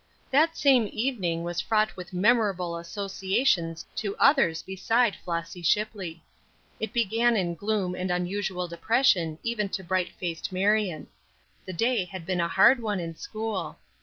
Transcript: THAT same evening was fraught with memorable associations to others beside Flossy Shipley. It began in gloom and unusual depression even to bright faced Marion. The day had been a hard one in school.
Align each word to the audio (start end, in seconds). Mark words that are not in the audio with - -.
THAT 0.31 0.57
same 0.57 0.89
evening 0.91 1.43
was 1.43 1.61
fraught 1.61 1.95
with 1.95 2.11
memorable 2.11 2.75
associations 2.75 3.85
to 3.97 4.17
others 4.17 4.63
beside 4.63 5.15
Flossy 5.17 5.61
Shipley. 5.61 6.23
It 6.79 6.91
began 6.91 7.37
in 7.37 7.53
gloom 7.53 7.93
and 7.93 8.09
unusual 8.09 8.67
depression 8.67 9.37
even 9.43 9.69
to 9.69 9.83
bright 9.83 10.09
faced 10.19 10.51
Marion. 10.51 11.05
The 11.67 11.73
day 11.73 12.05
had 12.05 12.25
been 12.25 12.41
a 12.41 12.47
hard 12.47 12.81
one 12.81 12.99
in 12.99 13.15
school. 13.15 13.77